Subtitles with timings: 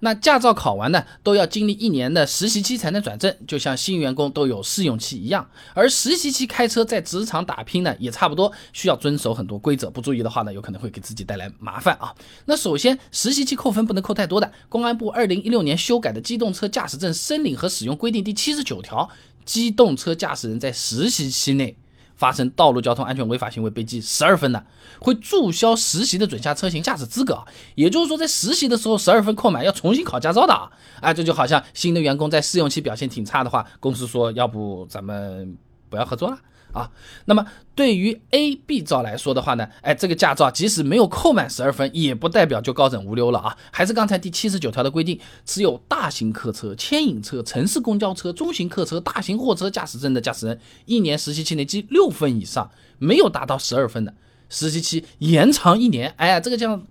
[0.00, 5.48] 那驾照考完呢，都要经历一年的实习期才能转正，就像新员工都有试用期一样。
[5.74, 12.14] 而实习期开车在职场打拼呢，也差不多需要遵守很多规则，不注意的话呢，有可能会给自己带来麻烦啊。
[12.44, 14.52] 那首先，实习期扣分不能扣太多的。
[14.68, 19.10] 公安部二零一六年修改的《机动车驾驶证申领和使用规定》第七十九条，
[19.44, 21.76] 机动车驾驶人在实习期内。
[22.18, 24.66] 发生道路交通安全违法行为被记十二分的，
[24.98, 27.42] 会注销实习的准驾车型驾驶资格。
[27.76, 30.68] 也就是说，在实习的时候十二分扣满，要重新考驾照的啊！
[31.00, 35.56] 哎，这就好像新的员工在试用期表现挺差的话，公司说要不咱们
[35.88, 36.38] 不要合作了。
[36.72, 36.90] 啊，
[37.24, 43.56] 那么对于 A、B 照来说的话呢，哎，这个驾照即使没有扣满十二分，也不代表就高枕无忧了啊。
[43.72, 54.12] 还是刚才第七十九条的规定，持有大型客车、牵引车、城市公交车、中型客车、大型货车驾驶证的驾驶人，一年实习期内记六分以上，没有达到十二分的，
[54.50, 56.12] 实习期延长一年。
[56.18, 56.84] 哎，这个像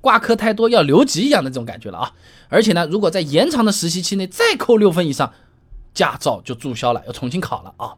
[0.00, 2.12] 挂科太多要留级一样的这种感觉了啊。
[2.48, 5.30] 而且呢，如果在延长的实习期内再扣六分以上，
[5.92, 7.92] 驾照就注销了，要重新考了啊。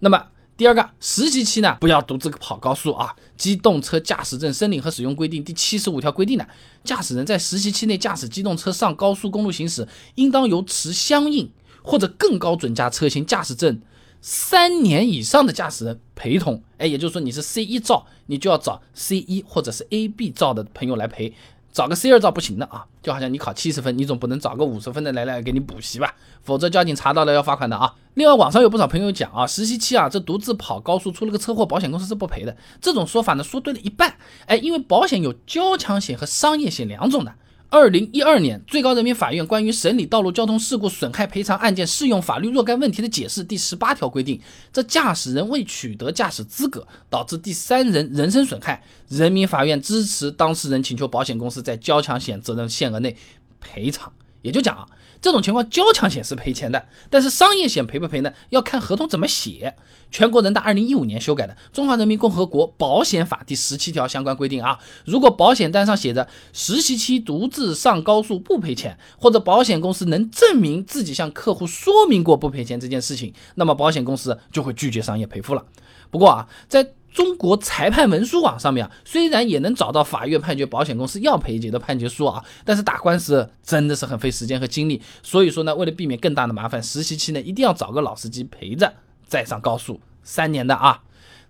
[0.00, 0.26] 那么。
[0.56, 3.14] 第二个实习期呢，不要独自跑高速啊！
[3.36, 6.44] 机动车驾驶证申领和使用规定第七十五条规定的，
[6.82, 11.48] 驾驶人在实习期内驾驶机动车上高速公路行驶，应当由持相应
[11.80, 13.80] 或者更高准驾车型驾驶证
[14.20, 16.60] 三年以上的驾驶人陪同。
[16.78, 21.32] 哎，也就是说你是 C 一照，你就要找 C 一或者是 A B 照的朋友来陪。
[21.78, 26.12] 找个 C 二照不行的啊，就好像你考七十分，你总不能找个五十分的来来给你补习吧，
[26.42, 27.94] 否则交警查到了要罚款的啊。
[28.14, 32.56] 另外，网上有不少朋友讲啊，实习期啊，这独自跑高速出了个车祸，保险公司是不赔的。
[32.80, 37.32] 这种说法呢，说对了一半，哎，因为保险有交强险和商业险两种的。
[37.70, 44.40] 二零一二年最高人民法院关于审理道路交通事故损害赔偿案件适用法律若干问题的解释第十八条规定，
[44.72, 53.14] 这驾驶人未取得驾驶资格导致第三人人身损害，人民法院支持当事人请求保险公司在交强险责任限额内
[53.60, 54.10] 赔偿。
[54.42, 54.86] 也就讲啊。
[55.20, 58.32] 这种情况，交强险是赔钱的，但是商业险赔不赔呢？
[58.50, 59.74] 要看合同怎么写。
[60.12, 75.64] 全国人大二零一五年修改的《中华人民共和国保险法》第十七条相关规定啊，如果保险单上写着实习期独自上高速不赔钱，或者保险公司能证明自己向客户说明过不赔钱这件事情，那么保险公司就会拒绝商业赔付了。
[76.10, 85.02] 不过啊，在中国裁判文书网上面啊，虽然也能找到法院判决保险公司要赔钱的判决书啊，但是打官司真的是很费时间和精力。
[85.22, 88.92] 所以说呢，为了避免更大的麻烦，实习期呢一定要找个老司机陪着
[89.26, 91.02] 再上高速，三年的啊。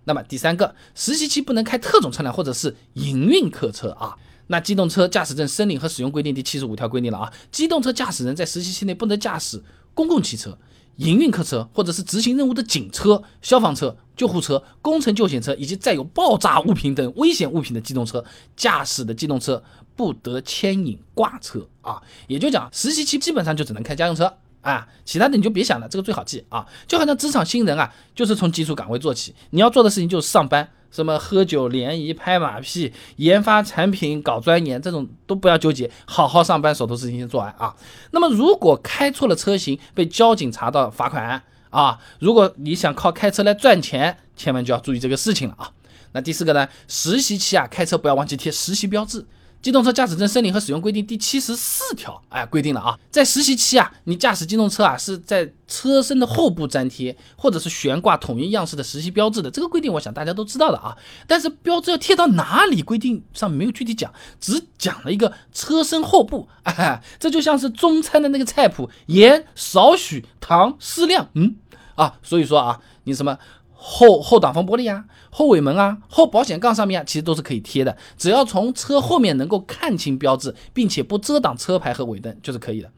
[0.05, 4.15] 那么第三个，实习期不能开特种车辆或者是营运客车啊。
[4.47, 9.61] 那机动车驾驶证申领和使用规定第七十五条规定了啊，机动车驾驶人在实习期内不能驾驶
[9.93, 10.57] 公共汽车。
[10.99, 18.23] 营运客车或者是执行任务的警车、消防车、救护车、工程救险车以及载有爆炸物品等危险物品的机动车
[18.55, 19.63] 驾驶的机动车
[19.95, 22.01] 不得牵引挂车啊！
[22.27, 26.65] 也就讲，实习期基本上就只能开家用车啊，其他的你就别想了，这个最好记啊！
[26.85, 30.69] 就好像职场新人啊，就是从基础岗位做起，你要做的事情就是上班。
[30.91, 37.75] 什么喝酒联谊拍马屁研发产品搞钻研这种都不要纠结，好好上班，手头事情先做完啊。
[38.11, 45.71] 那么如果开错了车型被交警查到罚款啊，如果你想靠开车来赚钱，千万就要注意这个事情了啊。
[46.13, 49.25] 那第四个呢，实习期啊开车不要忘记贴实习标志。
[49.61, 59.51] 机动车驾驶证申领和使用规定第七十四条，哎，规定了啊，在实习期啊，你驾驶机动车啊，是在车身的后部粘贴或者是悬挂统一样式的实习标志的。
[59.51, 60.97] 这个规定，我想大家都知道的啊。
[61.27, 66.47] 但是标志要贴到哪里，规定上没有具体讲，只讲了一个车身后部。
[66.63, 71.29] 哎，这就像是中餐的那个菜谱，盐少许，糖适量。
[71.33, 71.57] 嗯，
[71.95, 73.37] 啊，所以说啊，你什么？
[73.81, 82.91] 后后挡风玻璃啊，后尾门啊，后保险杠上面啊，其实都是可以贴的，只要从车后面能够看清标志，并且不遮挡车牌和尾灯就是可以的。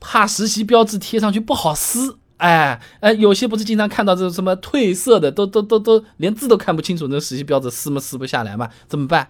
[0.00, 9.28] 怕实习标志贴上去不好撕，哎哎，有些不是经常看到这种什么褪色的，都都都都连字都看不清楚，那实习标志撕嘛撕不下来嘛，怎么办？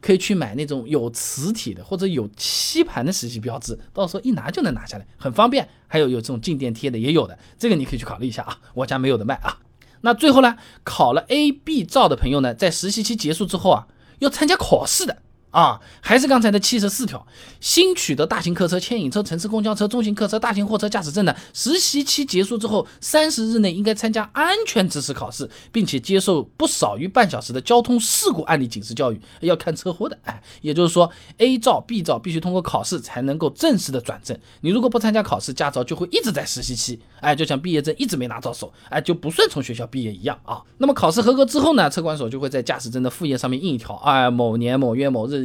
[0.00, 5.68] 可以去买那种有磁体的或者有吸盘的实习标志，到时候一拿就能拿下来，很方便。
[5.86, 9.58] 还有有这种静电贴的也有的，这个你可以去考虑一下啊，我家没有的卖啊。
[10.02, 13.88] 那最后呢，考了 A、B 照的朋友呢，在实习期结束之后啊，
[14.20, 15.22] 要参加考试的。
[15.50, 17.26] 啊，还是刚才的七十四条，
[17.58, 30.18] 新取得大型客车、牵引车、城市公交车、中型客车、大型货车驾驶证的，实习期结束之后三十日内应该参加安全知识考试，并且接受不少于半小时的交通事故案例警示教育，要看车祸的。
[30.24, 34.38] 哎，也就是说，A 照、B 照必须通过考试才能够正式的转正。
[34.60, 40.60] 你如果不参加考试，驾照就会一直在实习期，哎，就像毕业证一直没拿到手，哎，就不算从学校毕业一样啊。
[40.76, 45.37] 那么考试合格之后呢，车管所就会在驾驶证的副页上面印一条，哎，某年某月某日。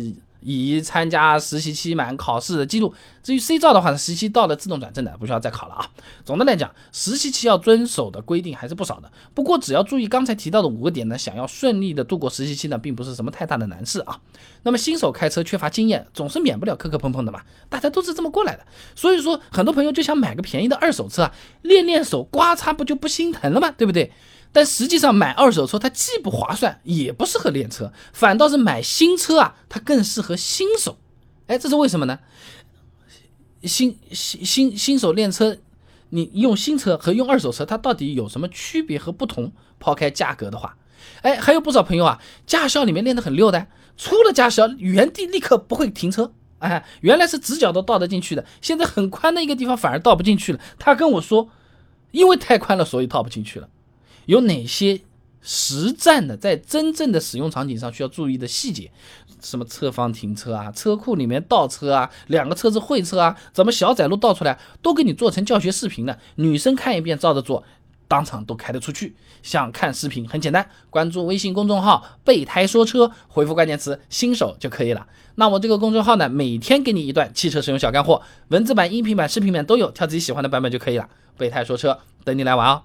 [0.45, 2.93] 以参加实习期满考试的记录。
[3.23, 5.89] 至于 C 照的话，实习期到了自动转正的，不需要再考了啊。
[6.25, 9.09] 总的来讲，实习期要遵守的规定还是不少的。
[9.33, 14.19] 不过只要注意刚才提到的五个点呢，想要顺利的度过实习期呢，并不是什么太大的难事啊。
[14.63, 18.65] 那么新手开车缺乏经验，总是免不了磕磕碰碰的嘛，大家都是这么过来的。
[18.95, 23.71] 所以说，很多朋友就想买个便宜的二手车啊，练练手，刮擦不就不心疼了吗？
[23.77, 24.11] 对不对？
[24.53, 30.97] 但实际上买二手车它既不划算，也不适合练车，反倒是买新车啊，它更适合新手。
[31.47, 32.19] 哎，这是为什么呢？
[33.63, 35.57] 新新新新手练车，
[36.09, 39.51] 你用新车和用二手车，它到底有什么区别和不同？
[39.79, 40.77] 抛开价格的话，
[41.23, 43.67] 哎，还有不少朋友啊，驾校里面练得很溜的，
[43.97, 50.59] 出了驾校原地立刻不会停车，哎，原来是直角都倒得进去的，现在很宽的一个地方反而倒不进去了。
[50.79, 51.50] 他跟我说，
[52.11, 53.67] 因为太宽了，所以倒不进去了。
[54.25, 55.01] 有哪些
[55.41, 58.91] 实战的在真正的使用场景上需要注意的细节？
[59.41, 66.17] 什么侧方停车啊，车库里面倒车啊，两个车子会车啊，怎么小窄路倒出来，都给你做成教学视频的。
[66.35, 67.61] 女生看一遍照着做，
[68.07, 69.17] 当场都开得出去。
[69.41, 75.05] 想看视频很简单，关注微信公众号“备胎说车”，回复关键词“新手”就可以了。
[75.35, 81.09] 那我这个公众号呢，每天给你一段汽车使用小干货，文字版、音频版、视频版都有，挑自己喜欢的版本就可以了。
[81.37, 82.83] 备胎说车，等你来玩哦。